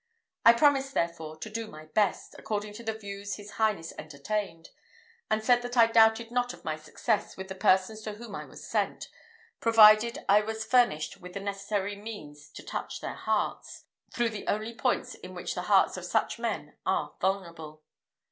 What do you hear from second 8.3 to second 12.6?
I was sent, provided I was furnished with the necessary means